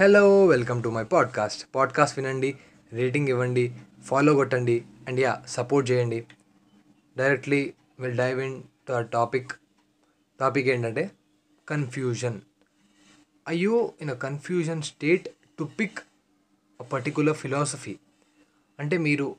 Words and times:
Hello 0.00 0.46
welcome 0.46 0.82
to 0.82 0.88
my 0.88 1.04
podcast 1.04 1.74
podcast 1.74 2.18
వినండి 2.18 2.58
rating 2.92 3.28
ఇవ్వండి 3.28 3.74
follow 4.04 4.34
కొట్టండి 4.34 4.84
అండ్ 5.08 5.20
యా 5.20 5.42
సపోర్ట్ 5.46 5.90
చేయండి. 5.90 6.26
Directly 7.16 7.74
will 8.00 8.18
dive 8.18 8.40
into 8.88 8.92
our 8.92 9.08
topic 9.08 9.52
topic 10.40 10.68
ఏంటంటే 10.68 11.10
confusion 11.68 12.40
I 13.48 13.58
you 13.58 13.92
in 14.00 14.10
a 14.10 14.14
confusion 14.14 14.82
state 14.82 15.28
to 15.58 15.64
pick 15.64 15.98
a 16.80 16.84
particular 16.84 17.36
philosophy 17.36 17.96
అంటే 18.78 18.98
మీరు 18.98 19.36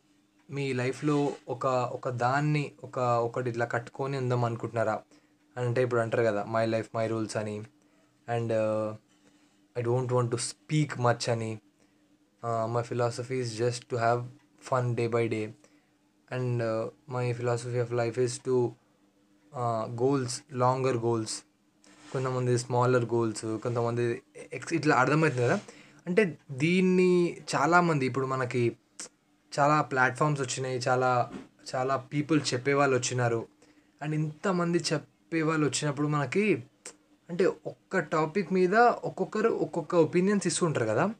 మీ 0.51 0.73
లైఫ్లో 0.73 1.35
ఒక 1.49 1.65
ఒక 1.65 2.09
దాన్ని 2.09 2.71
ఒక 2.83 2.99
ఒకటి 2.99 3.49
ఇట్లా 3.49 3.65
కట్టుకొని 3.65 4.17
ఉందాం 4.17 4.45
అనుకుంటున్నారా? 4.45 5.01
అంటే 5.57 5.83
ఇప్పుడు 5.83 6.01
అంటారు 6.01 6.23
కదా 6.23 6.43
మై 6.43 6.65
లైఫ్ 6.65 6.89
మై 6.95 7.07
రూల్స్ 7.07 7.38
అని. 7.38 7.63
And 8.29 8.54
I 9.78 9.82
don't 9.82 10.14
want 10.14 10.32
to 10.32 10.38
speak 10.38 11.00
much 11.00 11.30
అని 11.30 11.52
my 12.66 12.81
philosophy 12.81 13.36
is 13.36 13.58
just 13.58 13.86
to 13.90 13.95
have 13.95 14.22
fun 14.64 14.95
day 14.95 15.08
by 15.08 15.27
day 15.27 15.54
and 16.31 16.91
my 17.09 17.34
philosophy 17.34 17.80
of 17.80 17.94
life 17.94 18.20
is 18.20 18.40
two 18.40 18.55
goals 20.02 20.44
longer 20.52 20.98
goals 20.98 21.36
కొంతమంది 22.12 22.58
smaller 22.58 23.05
goals 23.05 23.45
కొంతమంది 23.64 24.23
ఎక్స్ 24.54 24.73
ఇట్లా 24.73 24.95
అర్థమవుతుంది 24.95 25.44
కదా? 25.44 25.59
అంటే 26.08 26.38
దీన్ని 26.52 27.12
చాలామంది 27.55 28.05
ఇప్పుడు 28.05 28.26
మనకి 28.26 28.64
చాలా 29.52 29.81
ప్లాట్ఫామ్స్ 29.81 30.42
వచ్చినాయి 30.42 30.78
చాలా 30.78 31.31
చాలా 31.76 31.95
పీపుల్ 32.14 32.42
చెప్పేవాళ్ళు 32.53 32.95
వచ్చినారు. 32.98 33.48
అండ్ 34.02 34.16
ఇంతమంది 34.16 34.80
చెప్పేవాళ్ళు 34.94 35.66
వచ్చినప్పుడు 35.67 36.08
మనకి 36.08 36.45
అంటే 37.30 37.45
ఒక్క 37.45 38.00
టాపిక్ 38.00 38.54
మీద 38.54 38.76
ఒక్కొక్కరు 38.76 39.50
ఒక్కొక్క 39.50 39.95
ఒపీనియన్స్ 39.95 40.48
ఇస్తుంటారు 40.48 40.86
కదా. 40.86 41.14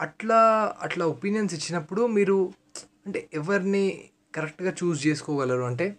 అట్లా 0.00 0.36
అట్లా 0.80 1.06
ఒపీనియన్స్ 1.06 1.54
ఇచ్చినప్పుడు 1.54 2.06
మీరు 2.06 2.52
అంటే 3.06 3.28
ఎవరిని 3.34 4.08
కరెక్ట్గా 4.34 4.70
చూస్ 4.84 5.06
చేసుకోగలరు? 5.06 5.62
అంటే 5.62 5.96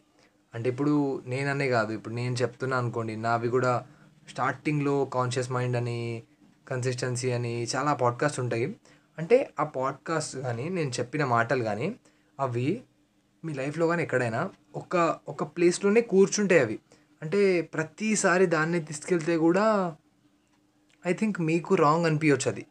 అంటే 0.54 0.70
ఇప్పుడు 0.70 1.22
నేననే 1.26 1.70
కాదు. 1.70 1.94
ఇప్పుడు 1.94 2.14
నేను 2.14 2.36
చెప్తున్నా 2.36 2.78
అనుకోండి 2.78 3.16
నావి 3.16 3.50
కూడా 3.50 3.86
స్టార్టింగ్లో 4.30 5.06
కాన్షియస్ 5.06 5.52
మైండ్ 5.52 5.78
అని 5.78 6.24
కన్సిస్టెన్సీ 6.68 7.32
అని 7.32 7.68
చాలా 7.76 7.94
పాడ్కాస్ట్ 7.94 8.40
ఉంటాయి. 8.40 8.76
అంటే 9.18 9.54
ఆ 9.60 9.64
పాడ్కాస్ట్ 9.64 10.38
కానీ 10.38 10.70
నేను 10.70 10.90
చెప్పిన 10.90 11.26
మాటలు 11.26 11.64
కానీ 11.64 11.96
అవి 12.40 12.82
మీ 13.46 13.54
లైఫ్లో 13.54 13.88
కానీ 13.88 14.04
ఎక్కడైనా 14.04 14.52
ఒక 14.76 15.20
ఒక 15.28 15.44
ప్లేస్లోనే 15.44 16.02
కూర్చుంటాయి 16.02 16.62
అవి. 16.62 16.80
అంటే 17.22 17.62
ప్రతిసారి 17.62 18.46
దాన్ని 18.46 18.80
తీసుకెళ్తే 18.86 19.38
కూడా 19.38 19.96
ఐ 21.08 21.14
థింక్ 21.14 21.42
మీకు 21.42 21.76
రాంగ్ 21.76 22.06
అనిపించవచ్చు 22.06 22.52
అది. 22.52 22.66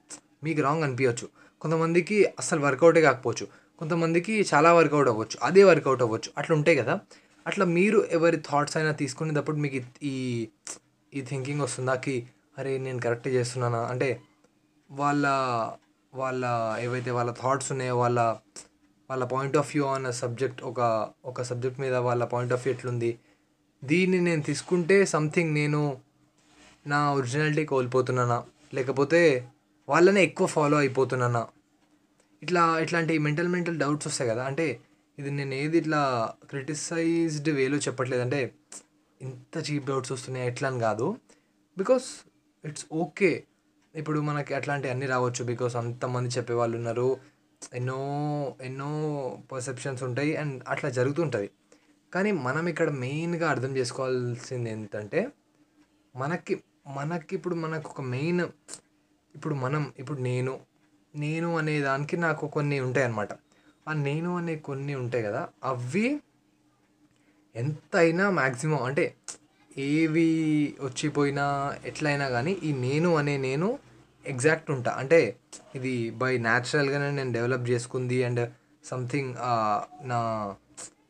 మీకు 0.45 0.61
రాంగ్ 0.63 0.85
అనిపించవచ్చు 0.85 1.29
కొంతమందికి 1.61 2.25
అస్సలు 2.39 2.61
వర్కౌటే 2.61 3.01
కాకపోవచ్చు. 3.01 3.47
కొంతమందికి 3.79 4.47
చాలా 4.55 4.73
వర్కౌట్ 4.73 5.09
అవ్వచ్చు. 5.09 5.39
అదే 5.43 5.65
వర్కౌట్ 5.65 6.03
అవ్వచ్చు. 6.03 6.31
అట్లా 6.39 6.57
ఉంటాయి 6.57 6.77
కదా. 6.77 7.01
అట్లా 7.47 7.65
మీరు 7.65 8.07
ఎవరి 8.11 8.37
థాట్స్ 8.37 8.77
అయినా 8.77 8.93
తీసుకునేటప్పుడు 8.93 9.57
మీకు 9.57 9.79
ఈ 10.03 10.49
ఈ 11.15 11.21
థింకింగ్ 11.21 11.61
వస్తుందాకి 11.61 12.27
అరే 12.59 12.79
నేను 12.79 13.01
కరెక్ట్ 13.01 13.29
చేస్తున్నానా? 13.29 13.83
అంటే 13.87 14.21
వాళ్ళ 14.91 15.25
వాళ్ళ 16.15 16.45
ఏవైతే 16.81 17.11
వాళ్ళ 17.11 17.31
థాట్స్ 17.43 17.73
ఉన్నాయో 17.73 17.99
వాళ్ళ 17.99 18.37
వాళ్ళ 19.11 19.25
పాయింట్ 19.25 19.57
ఆఫ్ 19.57 19.77
వ్యూ 19.77 19.85
అన్న 19.87 20.11
సబ్జెక్ట్ 20.11 20.63
ఒక 20.63 21.09
ఒక 21.25 21.43
సబ్జెక్ట్ 21.43 21.81
మీద 21.81 21.95
వాళ్ళ 21.95 22.25
పాయింట్ 22.25 22.53
ఆఫ్ 22.53 22.67
వ్యూ 22.67 22.75
ఎట్లుంది? 22.77 23.19
దీన్ని 23.87 24.21
నేను 24.21 24.43
తీసుకుంటే 24.43 25.05
సంథింగ్ 25.05 25.55
నేను 25.55 25.99
నా 26.87 27.13
ఒరిజినాలిటీ 27.13 27.65
కోల్పోతున్నానా? 27.65 28.45
లేకపోతే 28.75 29.49
వాళ్ళనే 29.89 30.23
ఎక్కువ 30.23 30.47
ఫాలో 30.47 30.79
అయిపోతున్నానా? 30.79 31.47
ఇట్లా 32.43 32.79
ఇట్లాంటి 32.79 33.19
మెంటల్ 33.19 33.49
మెంటల్ 33.49 33.79
డౌట్స్ 33.79 34.07
వస్తాయి 34.07 34.31
కదా. 34.31 34.45
అంటే 34.45 34.81
ఇది 35.19 35.31
నేను 35.31 35.55
ఏది 35.55 35.79
ఇట్లా 35.79 36.33
క్రిటిసైజ్డ్ 36.51 37.49
వేలో 37.49 37.77
చెప్పట్లేదు. 37.77 38.23
అంటే 38.23 38.55
ఇంత 39.23 39.71
చీప్ 39.71 39.87
డౌట్స్ 39.87 40.13
వస్తున్నాయి? 40.13 40.47
ఎట్లా 40.47 40.69
అని 40.69 40.81
కాదు. 40.81 41.17
బికాస్ 41.79 42.05
ఇట్స్ 42.65 42.87
ఓకే 42.93 43.45
ఇప్పుడు 43.95 44.21
మనకి 44.21 44.55
అట్లాంటి 44.55 44.89
అన్నీ 44.89 45.07
రావచ్చు. 45.07 45.45
బికాస్ 45.45 45.77
అంతమంది 45.77 46.29
చెప్పేవాళ్ళు 46.29 46.77
ఉన్నారు. 46.77 47.17
ఎన్నో 47.75 48.01
ఎన్నో 48.63 48.91
పర్సెప్షన్స్ 49.53 50.03
ఉంటాయి. 50.03 50.37
అండ్ 50.37 50.63
అట్లా 50.69 50.91
జరుగుతుంటుంది. 50.91 51.51
కానీ 52.13 52.33
మనం 52.33 52.69
ఇక్కడ 52.69 52.91
మెయిన్గా 52.91 53.51
అర్థం 53.51 53.77
చేసుకోవాల్సింది 53.77 54.71
ఏంటంటే 54.71 55.33
మనకి 56.17 56.63
మనకి 56.87 57.35
ఇప్పుడు 57.35 57.55
మనకు 57.55 57.89
ఒక 57.91 58.01
మెయిన్ 58.01 58.41
ఇప్పుడు 59.35 59.55
మనం 59.55 59.93
ఇప్పుడు 59.99 60.21
నేను 60.21 60.61
నేను 61.15 61.57
అనే 61.57 61.81
దానికి 61.81 62.17
నాకు 62.17 62.47
కొన్ని 62.47 62.81
ఉంటాయి 62.81 63.05
అన్నమాట 63.05 63.33
ఆ 63.89 63.93
నేను 63.93 64.37
అనే 64.37 64.57
కొన్ని 64.57 64.95
ఉంటాయి 64.95 65.25
కదా 65.25 65.49
అవి 65.65 66.21
ఎంతైనా 67.55 68.31
మ్యాక్సిమం 68.31 68.83
అంటే 68.83 69.15
ఏవి 69.79 70.29
వచ్చిపోయినా 70.81 71.77
ఎట్లయినా 71.85 72.29
కానీ 72.29 72.53
ఈ 72.63 72.73
నేను 72.73 73.17
అనే 73.17 73.37
నేను 73.37 73.79
ఎగ్జాక్ట్ 74.27 74.71
ఉంటా. 74.71 74.91
అంటే 74.91 75.37
ఇది 75.75 76.11
బై 76.11 76.39
న్యాచురల్గానే 76.39 77.11
నేను 77.11 77.33
డెవలప్ 77.33 77.71
చేసుకుంది 77.71 78.25
అండ్ 78.25 78.43
సంథింగ్ 78.85 79.35
నా 80.03 80.19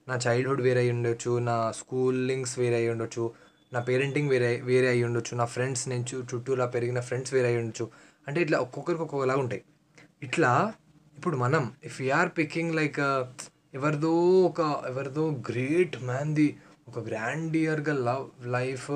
నా 0.09 0.19
చైల్డ్హుడ్ 0.27 0.63
వేరే 0.63 0.81
అయి 0.81 0.91
ఉండొచ్చు 0.91 1.39
నా 1.39 1.71
స్కూలింగ్స్ 1.71 2.59
వేరే 2.59 2.77
అయి 2.77 2.89
ఉండొచ్చు 2.91 3.33
నా 3.73 3.81
పేరెంటింగ్ 3.81 4.29
వేరే 4.29 4.61
వేరే 4.61 4.89
అయి 4.89 5.05
ఉండొచ్చు 5.05 5.37
నా 5.37 5.45
ఫ్రెండ్స్ 5.45 5.89
నేను 5.89 6.05
చుట్టూలా 6.35 6.67
పెరిగిన 6.67 7.01
ఫ్రెండ్స్ 7.01 7.35
వేరే 7.35 7.49
అయి 7.49 7.59
ఉండొచ్చు. 7.59 7.91
అంటే 8.29 8.41
ఇట్లా 8.43 8.59
ఒక్కొక్కరికి 8.59 9.03
ఒక్కొక్కలా 9.03 9.37
ఉంటాయి. 9.37 9.63
ఇట్లా 10.23 10.73
ఇప్పుడు 11.17 11.37
మనం 11.37 11.73
ఇఫ్ 11.85 12.03
ఆర్ 12.03 12.31
పికింగ్ 12.39 12.75
లైక్ 12.75 13.01
ఎవరిదో 13.75 14.13
ఒక 14.43 14.61
ఎవరిదో 14.89 15.31
గ్రేట్ 15.51 16.03
మ్యాన్ది 16.03 16.57
ఒక 16.89 16.99
గ్రాండియర్గా 16.99 17.93
లవ్ 17.93 18.47
లైఫ్ 18.47 18.91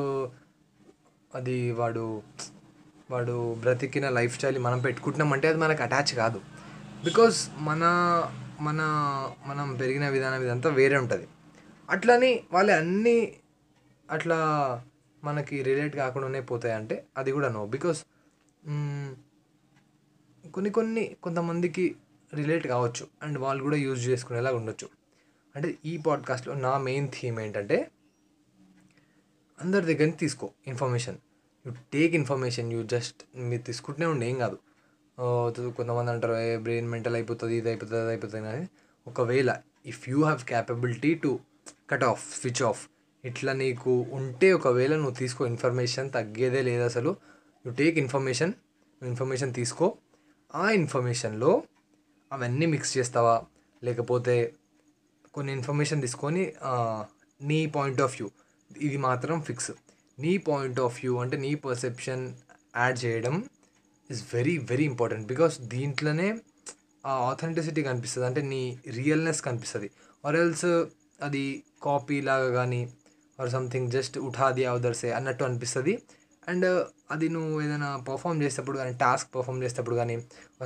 అది 1.35 1.73
వాడు 1.73 2.23
వాడు 3.11 3.55
బ్రతికిన 3.55 4.09
లైఫ్ 4.09 4.35
స్టైల్ 4.37 4.59
మనం 4.59 4.79
పెట్టుకుంటున్నాం 4.79 5.33
అంటే 5.33 5.49
అది 5.49 5.59
మనకు 5.59 5.83
అటాచ్ 5.83 6.15
కాదు. 6.15 6.41
బికాస్ 7.05 7.49
మన 7.59 7.83
మన 8.61 8.81
మనం 9.47 9.77
పెరిగిన 9.77 10.09
విధానం 10.09 10.43
ఇదంతా 10.43 10.71
వేరే 10.71 10.97
ఉంటుంది. 10.97 11.29
అట్లని 11.91 12.45
వాళ్ళు 12.53 12.73
అన్నీ 12.73 13.37
అట్లా 14.11 14.39
మనకి 15.25 15.63
రిలేట్ 15.63 15.97
కాకుండానే 15.97 16.41
పోతాయంటే 16.41 17.07
అది 17.17 17.33
కూడా 17.33 17.49
నో. 17.49 17.67
బికాస్ 17.67 18.05
కొన్ని 20.55 20.71
కొన్ని 20.71 21.17
కొంతమందికి 21.23 21.97
రిలేట్ 22.35 22.67
కావచ్చు 22.67 23.07
అండ్ 23.23 23.39
వాళ్ళు 23.39 23.63
కూడా 23.63 23.77
యూజ్ 23.77 24.09
చేసుకునేలాగా 24.09 24.57
ఉండొచ్చు. 24.57 24.89
అంటే 25.57 25.79
ఈ 25.85 25.97
పాడ్కాస్ట్లో 25.97 26.55
నా 26.55 26.79
మెయిన్ 26.79 27.09
థీమ్ 27.09 27.41
ఏంటంటే 27.41 27.91
అందరి 29.63 29.95
దగ్గర 29.95 30.11
తీసుకో 30.11 30.51
information. 30.67 31.19
You 31.67 31.73
take 31.93 32.15
information 32.15 32.73
you 32.73 32.83
just 32.83 33.23
మీరు 33.37 33.63
తీసుకుంటూనే 33.63 34.07
ఉండే 34.07 34.31
ఏం 34.31 34.37
కాదు. 34.39 34.59
కొంతమంది 35.79 36.11
అంటారు 36.13 36.35
ఏ 36.47 36.57
బ్రెయిన్ 36.67 36.89
మెంటల్ 36.89 37.17
అయిపోతుంది 37.19 37.55
ఇది 37.61 37.69
అయిపోతుంది 37.69 38.01
అది 38.01 38.13
అయిపోతుంది 38.15 38.49
అని. 38.53 38.65
ఒకవేళ 39.07 39.51
if 39.87 40.03
you 40.09 40.19
have 40.25 40.43
capability 40.45 41.13
to 41.25 41.31
cut 41.91 42.05
off 42.11 42.23
switch 42.41 42.63
off 42.69 42.83
ఇట్లా 43.25 43.53
నీకు 43.53 43.93
ఉంటే 44.19 44.49
ఒకవేళ 44.59 44.93
నువ్వు 44.97 45.17
తీసుకో 45.23 45.43
ఇన్ఫర్మేషన్ 45.47 46.09
తగ్గేదే 46.11 46.63
లేదు 46.69 46.85
అసలు. 46.91 47.11
యూ 47.65 47.73
టేక్ 47.81 47.97
ఇన్ఫర్మేషన్ 48.05 48.53
ఇన్ఫర్మేషన్ 49.03 49.53
తీసుకో. 49.55 49.87
ఆ 50.55 50.65
ఇన్ఫర్మేషన్లో 50.81 51.51
అవన్నీ 52.33 52.67
మిక్స్ 52.67 52.93
చేస్తావా? 52.99 53.37
లేకపోతే 53.83 54.37
కొన్ని 55.35 55.53
ఇన్ఫర్మేషన్ 55.53 56.01
తీసుకొని 56.01 56.45
నీ 57.41 57.59
పాయింట్ 57.77 58.01
ఆఫ్ 58.07 58.15
వ్యూ 58.19 58.29
ఇది 58.71 58.97
మాత్రం 59.09 59.37
ఫిక్స్ 59.41 59.71
నీ 60.19 60.33
పాయింట్ 60.49 60.81
ఆఫ్ 60.81 60.97
వ్యూ 61.01 61.13
అంటే 61.17 61.37
నీ 61.37 61.53
పర్సెప్షన్ 61.67 62.23
యాడ్ 62.77 62.99
చేయడం 63.05 63.35
is 64.11 64.23
very 64.35 64.55
very 64.71 64.85
important 64.93 65.27
because 65.33 65.55
దీంట్లోనే 65.75 66.29
ఆ 67.05 67.13
ఆథెంటిసిటీ 67.31 67.83
కనిపిస్తుంది. 67.91 68.27
అంటే 68.29 68.41
నీ 68.53 68.63
రియల్నెస్ 68.99 69.41
కనిపిస్తుంది. 69.49 69.89
ఆర్ 70.25 70.37
ఎల్స్ 70.43 70.71
అది 71.27 71.45
కాపీ 71.83 72.17
లాగా 72.29 72.49
కానీ 72.59 72.81
ఆర్ 73.39 73.51
సంథింగ్ 73.57 73.89
జస్ట్ 73.97 74.17
ఉఠాది 74.29 74.65
అవదర్సే 74.73 75.11
అన్నట్టు 75.19 75.45
అనిపిస్తుంది. 75.49 75.95
అండ్ 76.43 76.67
uh, 76.71 76.81
అది 77.15 77.27
నువ్వు 77.35 77.55
ఏదైనా 77.65 77.89
పర్ఫామ్ 78.09 78.39
చేసేటప్పుడు 78.43 78.79
కానీ 78.81 78.93
టాస్క్ 79.03 79.29
పర్ఫామ్ 79.37 79.59
చేసేటప్పుడు 79.63 79.97
కానీ 80.01 80.15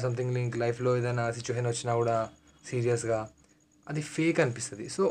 సంథింగ్ 0.04 0.32
లింక్ 0.36 0.56
లైఫ్లో 0.62 0.90
ఏదైనా 0.96 1.24
సిచ్యువేషన్ 1.38 1.68
వచ్చినా 1.72 1.92
కూడా 2.00 2.16
సీరియస్గా 2.64 3.18
అది 3.86 4.02
ఫేక్ 4.14 4.38
అనిపిస్తుంది. 4.44 4.86
సో 4.96 5.04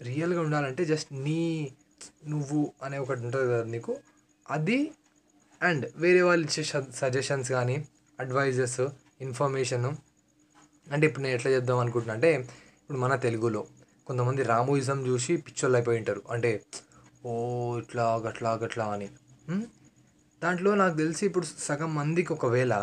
రియల్గా 0.00 0.40
ఉండాలంటే 0.46 0.82
జస్ట్ 0.92 1.10
నీ 1.26 1.40
నువ్వు 2.32 2.60
అనే 2.82 2.98
ఒకటి 3.04 3.20
ఉంటుంది 3.26 3.44
కదా 3.52 3.64
నీకు 3.74 3.92
అది 4.46 4.78
అండ్ 5.60 5.84
వేరే 5.96 6.22
వాళ్ళు 6.22 6.44
ఇచ్చే 6.46 6.62
సజెషన్స్ 6.94 7.50
కానీ 7.50 7.76
అడ్వైజెస్ 8.18 8.80
ఇన్ఫర్మేషన్ 9.20 9.86
అంటే 10.86 11.04
ఇప్పుడు 11.06 11.22
నేను 11.22 11.34
ఎట్లా 11.34 11.50
చెప్దాం 11.52 11.78
అనుకుంటున్నా 11.78 12.14
అంటే 12.14 12.30
ఇప్పుడు 12.80 12.98
మన 12.98 13.14
తెలుగులో 13.16 13.62
కొంతమంది 14.06 14.42
రామోయిజం 14.42 15.06
చూసి 15.08 15.36
పిచ్చోళ్ళు 15.36 15.76
అయిపోయి 15.78 15.98
ఉంటారు. 15.98 16.22
అంటే 16.30 16.50
ఓ 17.24 17.32
ఇట్లా 17.78 18.16
గట్లా 18.16 18.52
గట్లా 18.54 18.84
అని. 18.84 19.08
దాంట్లో 20.42 20.74
నాకు 20.74 20.96
తెలిసి 20.96 21.22
ఇప్పుడు 21.26 21.46
సగం 21.58 21.94
మందికి 21.94 22.32
ఒకవేళ 22.32 22.74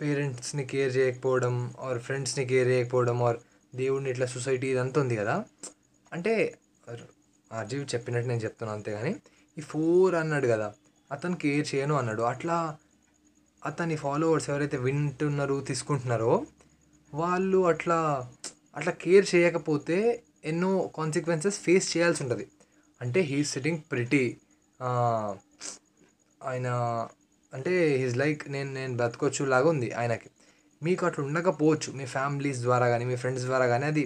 పేరెంట్స్ని 0.00 0.64
కేర్ 0.64 0.92
చేయకపోవడం 0.96 1.54
ఆర్ 1.80 1.98
ఫ్రెండ్స్ని 1.98 2.44
కేర్ 2.44 2.68
చేయకపోవడం 2.68 3.22
ఆర్ 3.22 3.38
దేవుడిని 3.72 4.10
ఇట్లా 4.10 4.26
సొసైటీ 4.26 4.66
ఇదంతా 4.70 5.00
ఉంది 5.00 5.16
కదా. 5.16 5.34
అంటే 6.12 6.32
అజీవ్ 7.52 7.94
చెప్పినట్టు 7.94 8.28
నేను 8.28 8.40
చెప్తున్నాను 8.40 8.76
అంతేగాని 8.78 9.12
ఈ 9.60 9.62
ఫోర్ 9.70 10.14
అన్నాడు 10.14 10.46
కదా. 10.46 10.68
అతను 11.10 11.36
కేర్ 11.36 11.66
చేయను 11.70 11.94
అన్నాడు. 12.00 12.22
అట్లా 12.32 12.56
అతని 13.62 13.96
ఫాలోవర్స్ 13.96 14.48
ఎవరైతే 14.50 14.78
వింటున్నారో 14.86 15.56
తీసుకుంటున్నారో 15.60 16.34
వాళ్ళు 17.12 17.60
అట్లా 17.72 17.98
అట్లా 18.76 18.92
కేర్ 19.02 19.26
చేయకపోతే 19.34 19.98
ఎన్నో 20.44 20.70
కాన్సిక్వెన్సెస్ 20.98 21.58
ఫేస్ 21.60 21.86
చేయాల్సి 21.92 22.20
ఉంటుంది. 22.24 22.46
అంటే 23.00 23.20
హీ 23.30 23.38
సిట్టింగ్ 23.44 23.80
ప్రిటీ 23.90 24.24
ఆయన 26.40 26.68
అంటే 27.52 27.72
హీస్ 28.00 28.16
లైక్ 28.16 28.42
నేను 28.50 28.70
నేను 28.74 28.92
బ్రతకొచ్చు 28.96 29.42
లాగా 29.44 29.68
ఉంది 29.68 29.88
ఆయనకి. 29.92 30.28
మీకు 30.82 31.02
అట్లా 31.06 31.22
ఉండకపోవచ్చు. 31.24 31.88
మీ 31.98 32.06
ఫ్యామిలీస్ 32.06 32.60
ద్వారా 32.66 32.86
కానీ 32.88 33.04
మీ 33.10 33.16
ఫ్రెండ్స్ 33.16 33.44
ద్వారా 33.44 33.66
కానీ 33.66 33.86
అది 33.92 34.04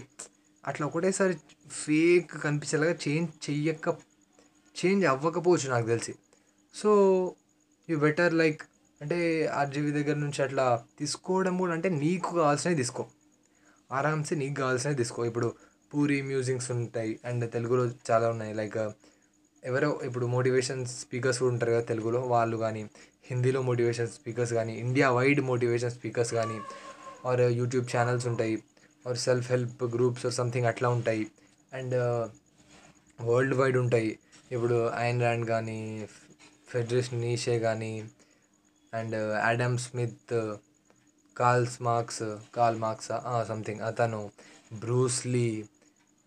అట్లా 0.65 0.85
ఒకటేసారి 0.87 1.35
ఫేక్ 1.83 2.33
కనిపించేలాగా 2.45 2.95
చేంజ్ 3.05 3.31
చెయ్యక 3.47 3.89
చేంజ్ 4.81 5.07
అవ్వకపోవచ్చు 5.07 5.71
నాకు 5.71 5.87
తెలిసి. 5.87 6.15
సో 6.75 6.91
యూ 7.91 7.99
బెటర్ 7.99 8.35
లైక్ 8.35 8.63
అంటే 9.03 9.47
ఆర్జీవి 9.47 9.91
దగ్గర 9.91 10.17
నుంచి 10.17 10.43
అట్లా 10.43 10.85
తీసుకోవడం 10.99 11.57
కూడా 11.59 11.73
అంటే 11.73 11.89
నీకు 11.89 12.37
కావాల్సినవి 12.37 12.77
తీసుకో. 12.77 13.07
ఆరామ్సే 13.93 14.35
నీకు 14.35 14.55
కావాల్సినవి 14.55 14.97
తీసుకో. 14.97 15.25
ఇప్పుడు 15.25 15.55
పూరి 15.95 16.23
మ్యూజిక్స్ 16.23 16.71
ఉంటాయి 16.71 17.19
అండ్ 17.25 17.53
తెలుగులో 17.53 17.91
చాలా 18.11 18.31
ఉన్నాయి. 18.31 18.55
లైక్ 18.55 18.79
ఎవరో 19.65 20.01
ఇప్పుడు 20.05 20.27
మోటివేషన్ 20.27 20.87
స్పీకర్స్ 20.87 21.39
కూడా 21.41 21.53
ఉంటారు 21.53 21.73
కదా 21.73 21.81
తెలుగులో. 21.81 22.21
వాళ్ళు 22.21 22.57
కానీ 22.57 22.83
హిందీలో 23.25 23.63
మోటివేషన్ 23.63 24.09
స్పీకర్స్ 24.09 24.55
కానీ 24.55 24.73
ఇండియా 24.73 25.11
వైడ్ 25.11 25.41
మోటివేషన్ 25.41 25.91
స్పీకర్స్ 25.91 26.35
కానీ 26.35 26.61
ఆర్ 27.27 27.41
యూట్యూబ్ 27.41 27.97
ఛానల్స్ 27.97 28.27
ఉంటాయి. 28.27 28.63
Or 29.09 29.17
self 29.17 29.49
help 29.51 29.85
groups 29.85 30.31
something 30.31 30.67
అట్లా 30.67 30.89
ఉంటాయి. 30.89 31.27
అండ్ 31.73 31.95
వరల్డ్ 33.21 33.55
వైడ్ 33.55 33.77
ఉంటాయి. 33.77 34.19
ఇప్పుడు 34.51 34.91
ఐన్ 34.97 35.21
ర్యాండ్ 35.21 35.47
కానీ 35.47 35.79
ఫెడరేషన్ 36.69 37.21
నీషే 37.21 37.59
కానీ 37.59 37.93
and 38.93 39.15
Adam 39.15 39.79
Smith 39.79 40.35
Karls 41.37 41.83
Marx 41.83 42.25
Karl 42.55 42.79
Marx 42.79 43.09
something 43.49 43.81
అతను 43.81 44.21
Bruce Lee 44.73 45.49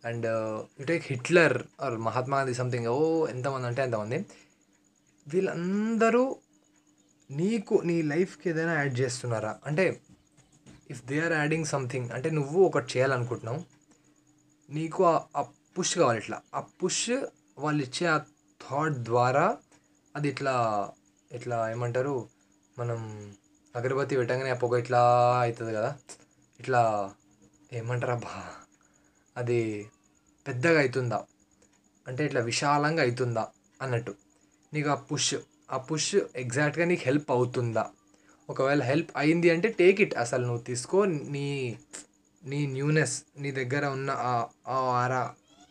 and 0.05 0.25
you 0.79 0.85
take 0.85 1.05
Hitler 1.07 1.55
or 1.81 1.95
Mahatma 1.97 2.37
Gandhi 2.37 2.53
something 2.53 2.87
oh 2.87 3.27
ఎంతమంది 3.27 3.67
అంటే 3.67 3.81
ఎంతమంది? 3.81 4.25
వీళ్ళందరూ 5.27 6.25
నీకు 7.31 7.81
నీ 7.85 8.01
లైఫ్కి 8.01 8.49
ఏదైనా 8.49 8.73
యాడ్ 8.73 8.99
చేస్తున్నారా? 8.99 9.59
అంటే 9.65 9.85
if 10.91 11.05
they 11.05 11.19
are 11.19 11.33
adding 11.33 11.65
something 11.65 12.11
అంటే 12.11 12.29
నువ్వు 12.29 12.59
ఒకటి 12.63 12.97
చేయాలనుకుంటున్నావు 12.97 13.61
నీకు 14.69 15.05
ఆ 15.05 15.41
పుష్ 15.77 15.95
కావాలి 15.97 16.17
ఇట్లా. 16.17 16.41
ఆ 16.55 16.59
పుష్ 16.59 17.09
వాళ్ళు 17.57 17.81
ఇచ్చే 17.83 18.05
ఆ 18.07 18.17
థాట్ 18.61 18.97
ద్వారా 19.09 19.45
అది 20.15 20.27
ఇట్లా 20.29 20.55
ఇట్లా 21.31 21.57
ఏమంటారు 21.69 22.15
మనం 22.77 22.99
అగరబత్తి 23.75 24.19
పెట్టగానే 24.19 24.51
ఆ 24.51 24.59
పొగ 24.61 24.75
ఇట్లా 24.77 25.01
అవుతుంది 25.43 25.71
కదా. 25.73 25.91
ఇట్లా 26.59 26.81
ఏమంటారా 27.71 28.15
బా 28.17 28.33
అది 29.35 29.59
పెద్దగా 30.45 30.79
అవుతుందా 30.79 31.19
అంటే 32.05 32.21
ఇట్లా 32.25 32.41
విశాలంగా 32.41 33.01
అవుతుందా 33.03 33.43
అన్నట్టు. 33.79 34.13
నీకు 34.73 34.89
ఆ 34.89 34.97
పుష్ 35.09 35.33
ఆ 35.69 35.77
పుష్ 35.87 36.11
ఎగ్జాక్ట్గా 36.35 36.85
నీకు 36.85 37.03
హెల్ప్ 37.05 37.29
అవుతుందా? 37.31 37.83
ఒకవేళ 38.49 38.81
హెల్ప్ 38.83 39.11
అయింది 39.15 39.47
అంటే 39.49 39.69
టేక్ 39.79 39.99
ఇట్ 40.01 40.15
అసలు 40.23 40.43
నువ్వు 40.45 40.63
తీసుకో 40.63 40.99
నీ 41.33 41.47
నీ 42.43 42.59
న్యూనెస్ 42.67 43.15
నీ 43.35 43.49
దగ్గర 43.51 43.83
ఉన్న 43.95 44.09
ఆ 44.25 44.33
ఆరా 44.95 45.23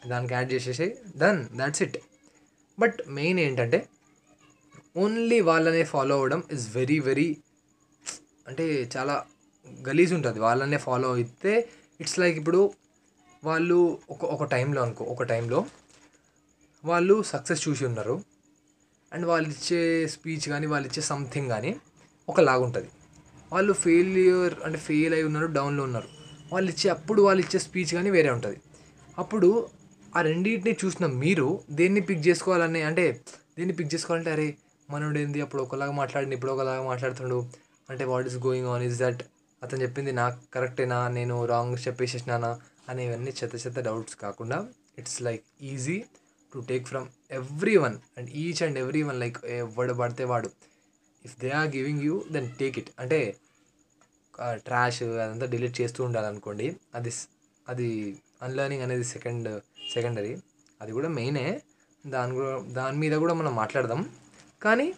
దానికి 0.09 0.35
యాడ్ 0.35 0.53
చేసేసి 0.53 0.87
done 1.17 1.49
that's 1.59 1.83
it 1.83 1.97
but 2.79 2.99
main 3.09 3.41
ఏంటంటే 3.41 3.89
ఓన్లీ 4.97 5.41
వాళ్ళనే 5.41 5.85
ఫాలో 5.85 6.15
అవ్వడం 6.15 6.43
ఇస్ 6.53 6.77
వెరీ 6.77 6.99
వెరీ 6.99 7.37
అంటే 8.49 8.91
చాలా 8.97 9.25
గలీజ్ 9.89 10.13
ఉంటుంది. 10.15 10.39
వాళ్ళనే 10.41 10.79
ఫాలో 10.79 11.13
అయితే 11.13 11.69
ఇట్స్ 12.01 12.19
లైక్ 12.19 12.37
ఇప్పుడు 12.37 12.75
వాళ్ళు 13.45 13.99
ఒక 14.11 14.25
ఒక 14.25 14.45
టైంలో 14.45 14.83
అనుకో 14.83 15.05
ఒక 15.05 15.23
టైంలో 15.23 15.67
వాళ్ళు 16.85 17.23
సక్సెస్ 17.23 17.69
చూసి 17.69 17.87
ఉన్నారు. 17.87 18.25
అండ్ 19.13 19.27
వాళ్ళు 19.27 19.49
ఇచ్చే 19.49 20.07
స్పీచ్ 20.07 20.49
కానీ 20.49 20.67
వాళ్ళు 20.67 20.89
ఇచ్చే 20.89 21.03
సంథింగ్ 21.03 21.49
కానీ 21.49 21.77
ఒకలాగా 22.29 22.63
ఉంటుంది. 22.65 22.89
వాళ్ళు 23.53 23.73
ఫెయిల్యూర్ 23.73 24.55
అంటే 24.65 24.79
ఫెయిల్ 24.79 25.15
అయి 25.15 25.23
ఉన్నారు 25.23 25.47
డౌన్లో 25.47 25.83
ఉన్నారు. 25.83 26.09
వాళ్ళు 26.53 26.71
ఇచ్చే 26.71 26.91
అప్పుడు 26.91 27.23
వాళ్ళు 27.23 27.43
ఇచ్చే 27.43 27.59
స్పీచ్ 27.59 27.95
కానీ 27.95 28.11
వేరే 28.11 28.31
ఉంటుంది. 28.31 28.59
అప్పుడు 29.19 29.69
ఆ 30.17 30.21
రెండింటిని 30.27 30.73
చూసిన 30.83 31.07
మీరు 31.25 31.47
దేన్ని 31.71 32.03
పిక్ 32.09 32.23
చేసుకోవాలని 32.29 32.83
అంటే 32.89 33.05
దేన్ని 33.57 33.75
పిక్ 33.79 33.91
చేసుకోవాలంటే 33.95 34.31
అరే 34.35 34.47
మనోడు 34.91 35.19
ఏంది 35.19 35.41
అప్పుడు 35.45 35.63
ఒకలాగా 35.63 35.95
మాట్లాడి 36.01 36.35
ఇప్పుడు 36.37 36.53
ఒకలాగా 36.53 36.83
మాట్లాడుతుండు. 36.91 37.39
అంటే 37.91 38.05
what 38.13 38.27
is 38.27 38.39
going 38.47 38.69
on 38.75 38.85
is 38.89 38.99
that 38.99 39.23
అతను 39.63 39.81
చెప్పింది 39.83 40.13
నాకు 40.13 40.39
కరెక్టేనా 40.55 40.99
నేను 41.09 41.37
రాంగ్ 41.45 41.77
చెప్పేసేసినానా? 41.87 42.51
అనేవన్నీ 42.89 43.33
చెత్త 43.39 43.55
చెత్త 43.65 43.81
డౌట్స్ 43.81 44.17
కాకుండా 44.17 44.59
it's 44.99 45.21
like 45.23 45.45
easy 45.63 45.97
to 46.53 46.59
take 46.69 46.85
from 46.87 47.07
every 47.31 47.77
one 47.77 47.97
and 48.19 48.29
each 48.43 48.61
and 48.63 48.79
every 48.79 49.03
one 49.03 49.19
like 49.21 49.39
ఎవడు 49.45 49.95
పడితే 49.95 50.25
వాడు. 50.33 50.51
If 51.25 51.35
they 51.41 51.51
are 51.61 51.71
giving 51.77 52.03
you 52.09 52.17
then 52.33 52.49
take 52.61 52.79
it 52.79 52.91
అంటే 52.99 53.21
ట్రాష్ 54.67 55.01
అదంతా 55.03 55.47
డిలీట్ 55.47 55.77
చేస్తూ 55.81 56.01
ఉండాలనుకోండి 56.05 56.67
అది 56.95 57.13
అది 57.67 57.89
అన్లర్నింగ్ 58.41 58.85
అనేది 58.87 59.07
సెకండ్ 59.15 59.49
సెకండరీ 59.95 60.33
అది 60.81 60.93
కూడా 60.97 61.09
మెయినే 61.19 61.47
దాని 62.05 62.33
కూడా 62.39 62.53
దాని 62.79 62.97
మీద 63.03 63.15
కూడా 63.23 63.35
మనం 63.41 63.53
మాట్లాడదాం. 63.63 64.01
కానీ 64.65 64.89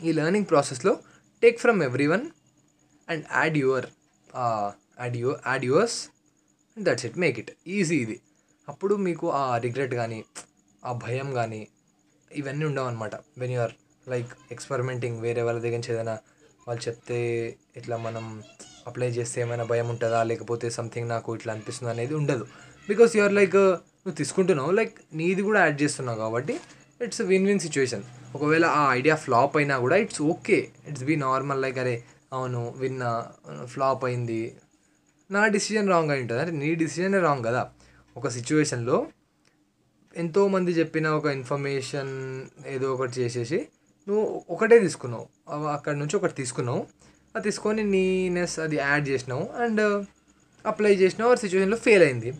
ఈ 0.00 0.12
లెర్నింగ్ 0.18 0.48
ప్రాసెస్లో 0.52 0.92
take 1.42 1.58
from 1.64 1.80
every 1.88 2.06
one 2.14 2.24
and 3.08 3.24
add 3.40 3.56
your 3.64 3.86
add 5.02 5.16
your 5.22 5.40
add 5.50 5.64
yours 5.70 5.98
that's 6.76 7.06
it 7.08 7.16
make 7.24 7.38
it 7.42 7.52
easy 7.76 7.98
ఇది. 8.04 8.16
అప్పుడు 8.68 8.94
మీకు 9.06 9.26
ఆ 9.42 9.44
రిగ్రెట్ 9.66 9.94
కానీ 10.00 10.20
ఆ 10.82 10.92
భయం 11.06 11.28
కానీ 11.38 11.62
ఇవన్నీ 12.30 12.64
ఉండవు 12.70 12.88
అనమాట 12.90 13.14
వెన్ 13.40 13.52
యూఆర్ 13.56 13.74
లైక్ 14.06 14.30
ఎక్స్పెరిమెంటింగ్ 14.54 15.18
వేరే 15.26 15.42
వాళ్ళ 15.46 15.58
దగ్గర 15.64 15.78
నుంచి 15.80 15.92
ఏదైనా 15.94 16.14
వాళ్ళు 16.66 16.82
చెప్తే 16.86 17.18
ఇట్లా 17.78 17.96
మనం 18.06 18.24
అప్లై 18.86 19.08
చేస్తే 19.08 19.40
ఏమైనా 19.40 19.64
భయం 19.64 19.88
ఉంటుందా? 19.88 20.22
లేకపోతే 20.22 20.70
సంథింగ్ 20.70 21.08
నాకు 21.08 21.34
ఇట్లా 21.34 21.52
అనిపిస్తుంది 21.52 21.92
అనేది 21.92 22.14
ఉండదు. 22.14 22.46
బికాస్ 22.88 23.16
యూఆర్ 23.16 23.32
లైక్ 23.32 23.56
నువ్వు 23.56 24.16
తీసుకుంటున్నావు 24.20 24.70
లైక్ 24.70 24.94
నీది 25.14 25.42
కూడా 25.42 25.60
యాడ్ 25.60 25.82
చేస్తున్నావు 25.82 26.18
కాబట్టి 26.18 26.60
ఇట్స్ 27.04 27.20
విన్ 27.20 27.46
విన్ 27.46 27.60
సిచ్యువేషన్ 27.60 28.02
ఒకవేళ 28.34 28.64
ఆ 28.64 28.92
ఐడియా 28.94 29.16
ఫ్లాప్ 29.16 29.56
అయినా 29.56 29.78
కూడా 29.78 29.96
it's 29.96 30.22
okay 30.22 30.58
it's 30.88 31.04
be 31.04 31.16
normal 31.16 31.62
like 31.62 31.78
అరే 31.78 32.04
అవును 32.32 32.74
విన్నా 32.76 33.10
ఫ్లాప్ 33.64 34.04
అయింది. 34.04 34.56
నా 35.30 35.46
డిసిజన్ 35.46 35.88
రాంగ్ 35.88 36.10
అయి 36.10 36.20
ఉంటుంది. 36.20 36.40
అంటే 36.42 36.54
నీ 36.56 36.74
డిసిజనే 36.74 37.18
రాంగ్ 37.18 37.44
కదా. 37.44 37.62
ఒక 38.16 38.28
సిచ్యువేషన్లో 38.28 39.06
ఎంతోమంది 40.16 40.72
చెప్పిన 40.72 41.08
ఒక 41.08 41.26
ఇన్ఫర్మేషన్ 41.26 42.12
ఏదో 42.66 42.94
ఒకటి 42.94 43.20
చేసేసి 43.20 43.68
నువ్వు 44.08 44.44
ఒకటే 44.50 44.78
తీసుకున్నావు. 44.78 45.26
అక్కడ 45.66 45.94
నుంచి 45.96 46.16
ఒకటి 46.16 46.34
తీసుకున్నావు. 46.34 46.86
అది 47.36 47.42
తీసుకొని 47.42 47.84
నీనెస్ 47.84 48.58
అది 48.58 48.76
యాడ్ 48.76 49.08
చేసినావు 49.08 49.62
అండ్ 49.62 50.06
అప్లై 50.66 50.94
చేసినావు 50.94 51.32
ఆ 51.32 51.34
సిచ్యువేషన్లో 51.34 51.76
ఫెయిల్ 51.76 52.02
అయింది. 52.02 52.34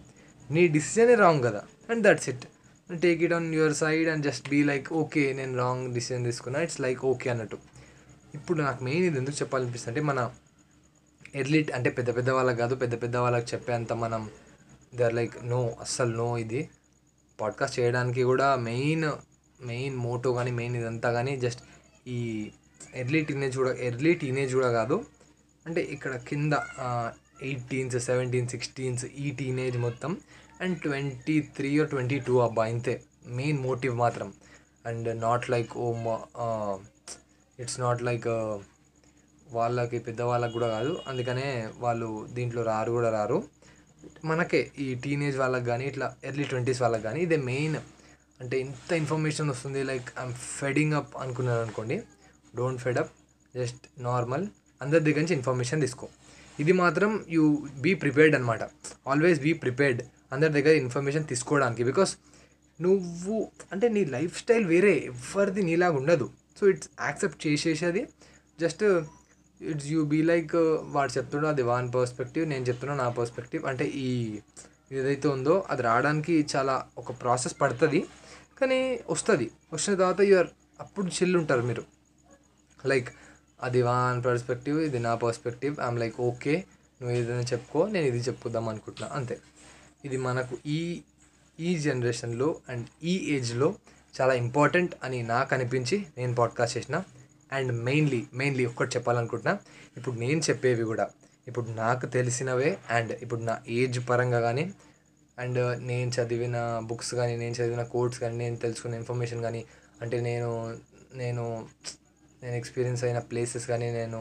నీ 0.50 0.68
డిసిజనే 0.68 1.14
రాంగ్ 1.14 1.44
కదా. 1.44 1.62
And 1.90 2.02
that's 2.04 2.28
it 2.28 2.44
take 3.00 3.22
it 3.22 3.32
on 3.32 3.54
your 3.54 3.74
side 3.74 4.08
and 4.08 4.24
just 4.24 4.48
be 4.48 4.64
like 4.64 4.92
okay 4.92 5.32
నేను 5.32 5.56
రాంగ్ 5.56 5.94
డిసిజన్ 5.94 6.24
తీసుకున్నా. 6.24 6.60
ఇట్స్ 6.60 6.80
లైక్ 6.80 7.04
ఓకే 7.04 7.30
అన్నట్టు. 7.30 7.58
ఇప్పుడు 8.34 8.62
నాకు 8.62 8.84
మెయిన్ 8.84 9.04
ఇది 9.04 9.18
ఎందుకు 9.18 9.36
చెప్పాలనిపిస్తుంది 9.36 10.00
అంటే 10.00 10.12
మన 10.12 10.30
ఎర్లీ 11.34 11.66
అంటే 11.74 11.90
పెద్ద 11.90 12.16
పెద్ద 12.16 12.30
వాళ్ళకి 12.30 12.58
కాదు 12.58 12.74
పెద్ద 12.74 13.02
పెద్ద 13.02 13.16
వాళ్ళకి 13.16 13.46
చెప్పేంత 13.54 13.92
మనం 13.92 14.30
దే 14.94 15.04
ఆర్ 15.04 15.14
లైక్ 15.14 15.46
నో 15.46 15.76
అస్సలు 15.80 16.16
నో 16.16 16.38
ఇది. 16.38 16.70
పాడ్కాస్ట్ 17.40 17.80
చేయడానికి 17.80 18.22
కూడా 18.22 18.56
మెయిన్ 18.56 19.12
మెయిన్ 19.60 19.96
మోటో 19.96 20.32
కానీ 20.32 20.50
మెయిన్ 20.50 20.76
ఇదంతా 20.76 21.12
కానీ 21.12 21.36
జస్ట్ 21.36 21.62
ఈ 22.06 22.50
ఎర్లీ 23.00 23.20
టీనేజ్ 23.28 23.56
కూడా 23.62 23.72
ఎర్లీ 23.88 24.12
టీనేజ్ 24.22 24.52
కూడా 24.58 24.70
కాదు. 24.78 24.96
అంటే 25.66 25.80
ఇక్కడ 25.94 26.12
కింద 26.28 26.54
ఎయిటీన్స్ 27.48 27.96
సెవెంటీన్ 28.08 28.48
సిక్స్టీన్స్ 28.54 29.04
ఈ 29.24 29.28
టీనేజ్ 29.40 29.76
మొత్తం. 29.86 30.12
And 30.62 30.76
twenty 30.84 31.36
three 31.56 31.70
or 31.80 31.88
twenty 31.94 32.18
two 32.28 32.34
అబ్బా 32.46 32.64
ఇంతే. 32.74 32.94
మెయిన్ 33.40 33.58
మోటివ్ 33.68 33.94
మాత్రం. 34.04 34.28
And 34.86 35.08
not 35.26 35.46
like 35.54 35.72
oh 35.84 35.88
it's 37.58 37.80
not 37.80 38.02
like 38.08 38.28
వాళ్ళకి 39.56 39.98
పెద్దవాళ్ళకి 39.98 40.52
కూడా 40.52 40.68
కాదు. 40.76 40.92
అందుకనే 41.10 41.48
వాళ్ళు 41.84 42.08
దీంట్లో 42.36 42.62
రారు 42.72 42.90
కూడా 42.90 43.10
రారు. 43.18 43.38
మనకే 44.24 44.60
ఈ 44.84 44.86
టీనేజ్ 45.04 45.36
వాళ్ళకి 45.42 45.66
కానీ 45.66 45.84
ఇట్లా 45.90 46.06
ఎర్లీ 46.28 46.44
ట్వంటీస్ 46.44 46.80
వాళ్ళకి 46.82 47.04
కానీ 47.08 47.20
ఇదే 47.26 47.38
మెయిన్ 47.50 47.76
అంటే 48.40 48.56
ఇంత 48.64 48.90
ఇన్ఫర్మేషన్ 49.02 49.50
వస్తుంది 49.50 49.80
లైక్ 49.90 50.08
ఐఎమ్ 50.20 50.34
ఫెడింగ్ 50.60 50.94
అప్ 51.00 51.12
అనుకున్నారు 51.22 51.60
అనుకోండి 51.66 51.96
డోంట్ 52.56 52.80
ఫెడప్ 52.80 53.12
జస్ట్ 53.56 53.84
నార్మల్ 53.98 54.44
అందరి 54.82 55.02
దగ్గర 55.04 55.20
నుంచి 55.20 55.34
ఇన్ఫర్మేషన్ 55.34 55.80
తీసుకో. 55.80 56.08
ఇది 56.60 56.72
మాత్రం 56.72 57.24
యూ 57.28 57.44
బీ 57.80 57.94
ప్రిపేర్డ్ 57.94 58.34
అనమాట 58.34 58.62
ఆల్వేస్ 59.08 59.40
బీ 59.40 59.52
ప్రిపేర్డ్ 59.52 60.02
అందరి 60.32 60.52
దగ్గర 60.52 60.74
ఇన్ఫర్మేషన్ 60.84 61.24
తీసుకోవడానికి. 61.24 61.84
బికాస్ 61.84 62.12
నువ్వు 62.80 63.36
అంటే 63.72 63.88
నీ 63.88 64.04
లైఫ్ 64.04 64.38
స్టైల్ 64.38 64.64
వేరే 64.64 64.92
ఎవరిది 65.12 65.62
నీలాగా 65.62 65.96
ఉండదు. 65.96 66.30
So 66.60 66.68
it's 66.68 66.90
accept 67.00 67.46
చేసేసేది. 67.46 68.02
Just 68.60 68.84
it's 69.60 69.86
you 69.86 70.04
be 70.04 70.22
like 70.22 70.54
వాడు 70.94 71.12
చెప్తున్నాడు 71.18 71.46
అది 71.46 71.62
వాన్ 71.62 71.88
పర్స్పెక్టివ్ 71.94 72.48
నేను 72.48 72.64
చెప్తున్నా 72.64 72.94
నా 72.96 73.08
పర్స్పెక్టివ్ 73.08 73.64
అంటే 73.64 73.84
ఈ 73.84 74.08
ఏదైతే 74.92 75.28
ఉందో 75.28 75.66
అది 75.70 75.82
రావడానికి 75.82 76.46
చాలా 76.56 76.86
ఒక 76.98 77.12
ప్రాసెస్ 77.22 77.54
పడుతుంది. 77.60 78.00
కానీ 78.60 79.00
వస్తుంది. 79.10 79.50
వచ్చిన 79.72 79.92
తర్వాత 79.94 80.20
యూఆర్ 80.20 80.50
అప్పుడు 80.80 81.06
చిల్లుంటారు 81.06 81.62
మీరు. 81.62 81.84
లైక్ 82.86 83.08
అది 83.62 83.82
వాన్ 83.82 84.24
పర్స్పెక్టివ్ 84.24 84.80
ఇది 84.80 84.98
నా 84.98 85.14
పర్స్పెక్టివ్ 85.14 85.80
ఐఎమ్ 85.80 85.98
లైక్ 85.98 86.20
ఓకే 86.20 86.64
నువ్వు 87.02 87.16
ఏదైనా 87.16 87.40
చెప్పుకో 87.40 87.88
నేను 87.88 88.06
ఇది 88.06 88.18
చెప్పుదాం 88.18 88.68
అనుకుంటున్నా. 88.68 89.10
అంతే. 89.12 89.38
ఇది 90.04 90.16
మనకు 90.16 90.58
ఈ 90.66 91.02
ఈ 91.60 91.78
జనరేషన్లో 91.78 92.56
అండ్ 92.68 92.86
ఈ 93.04 93.34
ఏజ్లో 93.34 93.74
చాలా 94.20 94.34
ఇంపార్టెంట్ 94.34 94.94
అని 95.04 95.22
నాకు 95.22 95.54
అనిపించి 95.54 96.06
నేను 96.18 96.34
పాడ్కాస్ట్ 96.34 96.76
చేసిన. 96.76 97.02
అండ్ 97.52 97.72
మెయిన్లీ 97.72 98.26
మెయిన్లీ 98.34 98.66
ఒక్కటి 98.66 98.96
చెప్పాలనుకుంటున్నా. 98.96 99.58
ఇప్పుడు 99.96 100.16
నేను 100.16 100.40
చెప్పేవి 100.40 100.84
కూడా 100.84 101.08
ఇప్పుడు 101.48 101.66
నాకు 101.70 102.06
తెలిసినవే 102.06 102.78
అండ్ 102.90 103.12
ఇప్పుడు 103.12 103.40
నా 103.40 103.58
ఏజ్ 103.68 104.08
పరంగా 104.10 104.40
కానీ 104.40 104.72
అండ్ 105.38 105.86
నేను 105.86 106.10
చదివిన 106.10 106.80
బుక్స్ 106.84 107.14
కానీ 107.14 107.36
నేను 107.36 107.54
చదివిన 107.54 107.82
కోడ్స్ 107.82 108.20
కానీ 108.20 108.36
నేను 108.36 108.56
తెలుసుకున్న 108.56 108.94
ఇన్ఫర్మేషన్ 108.94 109.42
కానీ 109.42 109.64
అంటే 110.02 110.20
నేను 110.20 110.78
నేను 111.14 111.68
నేను 112.42 112.56
ఎక్స్పీరియన్స్ 112.60 113.02
అయిన 113.06 113.18
ప్లేసెస్ 113.30 113.66
కానీ 113.72 113.88
నేను 113.98 114.20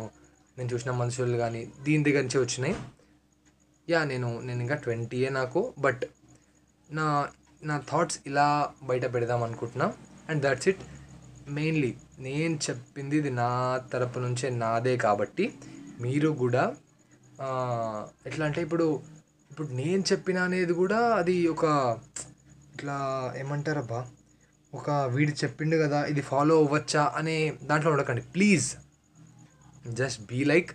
నేను 0.58 0.70
చూసిన 0.74 0.92
మనుషులు 1.01 1.38
కానీ 1.44 1.62
దీని 1.86 2.04
దగ్గర 2.08 2.22
నుంచి 2.25 2.40
వచ్చినాయి. 2.44 2.75
యా 3.88 4.00
నేను 4.12 4.30
నేను 4.48 4.62
ఇంకా 4.66 4.78
ట్వంటీయే 4.86 5.30
నాకు 5.40 5.62
బట్ 5.86 6.04
నా 6.90 7.06
నా 7.62 7.75
థాట్స్ 7.90 8.20
ఇలా 8.30 8.48
బయట 8.90 9.06
పెడదాం 9.13 9.42
అనుకుంటున్నా. 9.48 9.88
అండ్ 10.30 10.42
దట్స్ 10.46 10.70
ఇట్ 10.72 10.84
మెయిన్లీ 11.58 11.92
నేను 12.28 12.56
చెప్పింది 12.68 13.16
ఇది 13.22 13.32
నా 13.42 13.50
తరపు 13.94 14.20
నుంచే 14.25 14.48
నాదే 14.63 14.96
కాబట్టి 15.06 15.46
మీరు 16.01 16.30
కూడా 16.44 16.63
ఎట్లా 18.30 18.44
అంటే 18.50 18.62
ఇప్పుడు 18.68 18.86
ఇప్పుడు 19.51 19.70
నేను 19.82 20.04
చెప్పిన 20.12 20.40
అనేది 20.48 20.74
కూడా 20.82 21.00
అది 21.22 21.36
ఒక 21.54 21.66
ఇట్లా 22.74 22.98
ఏమంటారబ్బా 23.42 24.01
ఒక 24.74 24.90
వీడు 24.90 25.32
చెప్పిండు 25.32 25.75
కదా 25.78 26.06
ఇది 26.06 26.22
ఫాలో 26.22 26.56
అవ్వచ్చా 26.58 27.13
అనే 27.16 27.54
దాంట్లో 27.63 27.92
ఉండకండి. 27.92 28.22
ప్లీజ్ 28.22 28.68
జస్ట్ 29.88 30.22
బీ 30.22 30.44
లైక్ 30.44 30.72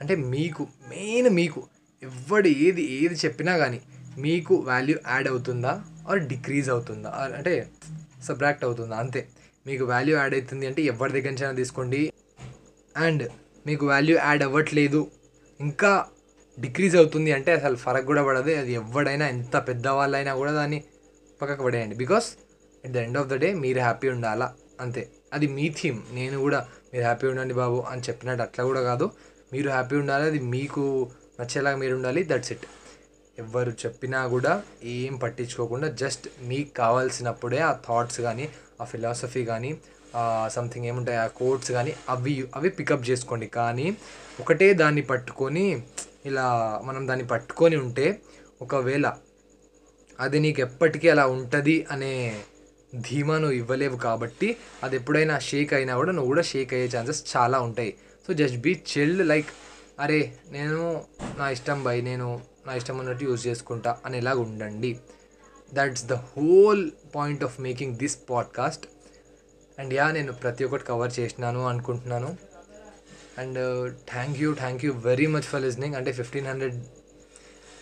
అంటే 0.00 0.14
మీకు 0.14 0.62
మెయిన్ 0.88 1.28
మీకు 1.28 1.60
ఎవడు 2.02 2.48
ఏది 2.48 2.82
ఏది 2.92 3.14
చెప్పినా 3.14 3.56
కానీ 3.56 3.80
మీకు 4.18 4.54
వాల్యూ 4.54 4.96
యాడ్ 5.08 5.28
అవుతుందా 5.28 5.84
ఆర్ 6.08 6.18
డిక్రీజ్ 6.18 6.70
అవుతుందా? 6.70 7.10
అంటే 7.36 7.70
సబ్రాక్ట్ 8.22 8.64
అవుతుందా? 8.64 8.96
అంతే. 8.96 9.28
మీకు 9.66 9.84
వాల్యూ 9.84 10.16
యాడ్ 10.16 10.34
అవుతుంది 10.34 10.66
అంటే 10.66 10.82
ఎవరి 10.82 11.12
దగ్గర 11.12 11.30
నుంచి 11.30 11.44
అయినా 11.44 11.56
తీసుకోండి. 11.56 12.12
అండ్ 12.96 13.24
మీకు 13.66 13.86
వాల్యూ 13.86 14.16
యాడ్ 14.16 14.42
అవ్వట్లేదు 14.42 15.10
ఇంకా 15.60 16.06
డిక్రీజ్ 16.60 16.96
అవుతుంది 16.96 17.32
అంటే 17.32 17.52
అసలు 17.52 17.76
ఫరక్ 17.76 18.06
కూడా 18.06 18.22
పడదు. 18.22 18.50
అది 18.50 18.72
ఎవడైనా 18.72 19.28
ఎంత 19.28 19.56
పెద్దవాళ్ళైనా 19.68 20.34
కూడా 20.34 20.52
దాన్ని 20.52 20.84
పక్కకు 21.42 21.62
పడేయండి. 21.62 21.94
Because 21.94 22.28
at 22.86 22.94
the 22.96 22.98
end 23.06 23.18
of 23.20 23.28
the 23.32 23.36
day 23.44 23.48
మీరు 23.64 23.80
హ్యాపీ 23.86 24.08
ఉండాలా? 24.16 24.46
అంతే. 24.84 25.02
అది 25.34 25.46
మీ 25.56 25.66
థీమ్ 25.78 26.00
నేను 26.18 26.36
కూడా 26.46 26.58
మీరు 26.92 27.04
హ్యాపీ 27.04 27.26
ఉండండి 27.32 27.54
బాబు 27.60 27.78
అని 27.90 28.02
చెప్పినట్టు 28.08 28.42
అట్లా 28.46 28.62
కూడా 28.70 28.82
కాదు. 28.90 29.06
మీరు 29.52 29.68
హ్యాపీ 29.76 29.96
ఉండాలి 30.02 30.24
అది 30.30 30.40
మీకు 30.54 30.82
నచ్చేలాగా 31.40 31.78
మీరు 31.82 31.94
ఉండాలి 31.98 32.20
దట్స్ 32.30 32.52
ఇట్ 32.54 32.66
ఎవరు 33.38 33.72
చెప్పినా 33.82 34.20
కూడా 34.34 34.52
ఏం 34.92 35.14
పట్టించుకోకుండా 35.22 35.88
జస్ట్ 36.02 36.26
మీకు 36.50 36.70
కావాల్సినప్పుడే 36.76 37.58
ఆ 37.68 37.72
థాట్స్ 37.88 38.20
కానీ 38.26 38.46
ఆ 38.80 38.84
ఫిలాసఫీ 38.92 39.42
కానీ 39.50 39.70
సంథింగ్ 40.54 40.86
ఏముంటాయి 40.86 41.18
ఆ 41.18 41.26
కోట్స్ 41.40 41.70
కానీ 41.72 41.92
అవి 42.08 42.34
అవి 42.56 42.68
పికప్ 42.78 43.04
చేసుకోండి. 43.10 43.46
కానీ 43.58 43.86
ఒకటే 44.40 44.68
దాన్ని 44.82 45.02
పట్టుకొని 45.02 45.66
ఇలా 46.30 46.46
మనం 46.84 47.02
దాన్ని 47.08 47.26
పట్టుకొని 47.26 47.76
ఉంటే 47.76 48.06
ఒకవేళ 48.62 49.06
అది 50.18 50.38
నీకు 50.40 50.60
ఎప్పటికీ 50.60 51.06
అలా 51.14 51.24
ఉంటుంది 51.36 51.74
అనే 51.90 52.12
ధీమా 52.94 53.38
నువ్వు 53.38 53.56
ఇవ్వలేవు 53.56 53.96
కాబట్టి 53.96 54.56
అది 54.84 54.96
ఎప్పుడైనా 54.96 55.38
షేక్ 55.38 55.72
అయినా 55.74 55.96
కూడా 55.96 56.12
నువ్వు 56.12 56.28
కూడా 56.28 56.42
షేక్ 56.42 56.74
అయ్యే 56.74 56.88
ఛాన్సెస్ 56.96 57.36
చాలా 57.36 57.60
ఉంటాయి. 57.60 57.94
So 58.26 58.32
just 58.32 58.56
be 58.56 58.72
chilled 58.92 59.28
like 59.28 59.46
అరే 60.00 60.38
నేను 60.50 61.04
నా 61.38 61.50
ఇష్టం 61.50 61.84
బై 61.84 62.00
నేను 62.00 62.40
నా 62.66 62.74
ఇష్టం 62.74 62.98
ఉన్నట్టు 62.98 63.24
యూజ్ 63.24 63.46
చేసుకుంటా 63.46 63.98
అనేలాగా 64.06 64.40
ఉండండి. 64.40 64.98
That's 65.74 66.04
the 66.04 66.12
whole 66.12 66.90
point 67.14 67.44
of 67.44 67.60
making 67.60 67.96
this 67.96 68.18
podcast 68.30 68.86
and 69.80 69.94
yeah 69.94 70.10
నేను 70.10 70.32
ప్రతి 70.32 70.64
ఒక్కటి 70.64 70.84
కవర్ 70.84 71.12
చేసినాను 71.20 71.68
అనుకుంటున్నాను. 71.68 72.36
And 73.38 73.58
thank 74.12 74.38
you 74.42 74.54
thank 74.54 74.84
you 74.84 74.92
very 74.92 75.26
much 75.26 75.42
for 75.42 75.62
listening 75.62 75.94
అంటే 75.94 76.12
ఫిఫ్టీన్ 76.12 76.46
హండ్రెడ్ 76.46 76.78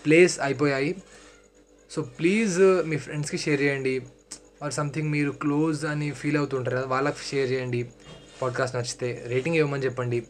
ప్లేస్ 0.05 0.41
అయిపోయాయి. 0.41 0.95
సో 1.91 2.03
ప్లీజ్ 2.03 2.55
uh, 2.61 2.87
మీ 2.87 2.97
ఫ్రెండ్స్కి 2.97 3.39
షేర్ 3.39 3.61
చేయండి. 3.63 4.01
ఆర్ 4.63 4.73
సంథింగ్ 4.73 5.11
మీరు 5.11 5.31
క్లోజ్ 5.31 5.85
అని 5.85 6.11
ఫీల్ 6.11 6.37
అవుతుంటారు 6.37 6.77
కదా 6.77 6.87
వాళ్ళకి 6.87 7.17
షేర్ 7.31 7.53
చేయండి. 7.53 7.91
పాడ్కాస్ట్ 8.43 8.77
నచ్చితే 8.77 9.25
రేటింగ్ 9.27 9.57
ఇవ్వమని 9.57 9.85
చెప్పండి. 9.85 10.27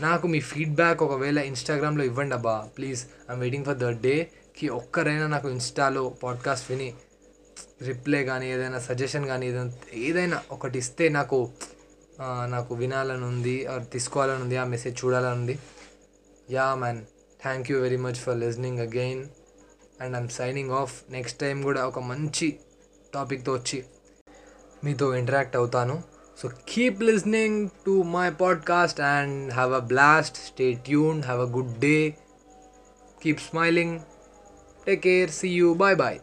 నాకు 0.00 0.26
మీ 0.26 0.40
ఫీడ్బ్యాక్ 0.40 1.02
ఒకవేళ 1.02 1.38
ఇన్స్టాగ్రామ్లో 1.38 2.04
ఇవ్వండి 2.04 2.34
అబ్బా 2.34 2.68
please 2.78 3.06
I'm 3.30 3.40
waiting 3.40 3.64
for 3.64 3.76
the 3.76 3.84
డేకి 3.84 4.68
ఒక్కరైనా 4.68 5.26
నాకు 5.26 5.48
ఇన్స్టాలో 5.48 6.08
పాడ్కాస్ట్ 6.08 6.70
విని 6.70 6.94
రిప్లై 7.82 8.24
కానీ 8.24 8.52
ఏదైనా 8.52 8.78
సజెషన్ 8.78 9.26
కానీ 9.26 9.46
ఏదైనా 9.46 9.72
ఏదైనా 9.94 10.42
ఒకటి 10.50 10.78
ఇస్తే 10.78 11.08
నాకు 11.08 11.50
నాకు 12.46 12.74
వినాలని 12.74 13.24
ఉంది 13.24 13.66
ఆర్ 13.66 13.82
తీసుకోవాలని 13.92 14.42
ఉంది 14.42 14.56
ఆ 14.56 14.64
మెసేజ్ 14.64 15.04
చూడాలని 15.04 15.34
ఉంది 15.34 15.58
yeah 16.50 16.74
man 16.74 17.04
thank 17.42 17.70
you 17.70 17.78
very 17.80 17.96
much 17.96 18.14
for 18.14 18.38
listening 18.38 18.78
again 18.78 19.26
and 20.00 20.16
I'm 20.16 20.28
signing 20.28 20.70
off 20.70 21.02
next 21.10 21.40
time 21.40 21.62
కూడా 21.62 21.86
ఒక 21.86 21.98
మంచి 21.98 22.58
టాపిక్తో 23.18 23.52
వచ్చి 23.52 23.84
మీతో 24.84 25.14
ఇంటరాక్ట్ 25.14 25.56
అవుతాను. 25.56 26.02
So 26.42 26.50
keep 26.68 27.02
listening 27.02 27.68
to 27.86 28.02
my 28.02 28.30
podcast 28.30 29.00
and 29.00 29.52
have 29.52 29.72
a 29.74 29.78
blast 29.78 30.36
stay 30.36 30.72
tune 30.72 31.22
have 31.22 31.40
a 31.40 31.56
good 31.56 31.78
day 31.78 32.14
keep 33.22 33.40
smiling 33.40 34.00
take 34.86 35.02
care 35.02 35.30
see 35.30 35.48
you 35.48 35.74
bye 35.74 35.96
bye 35.96 36.20